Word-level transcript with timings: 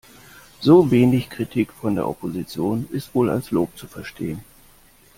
So 0.61 0.89
wenig 0.89 1.29
Kritik 1.29 1.71
von 1.71 1.93
der 1.93 2.09
Opposition 2.09 2.87
ist 2.91 3.13
wohl 3.13 3.29
als 3.29 3.51
Lob 3.51 3.77
zu 3.77 3.85
verstehen. 3.87 4.43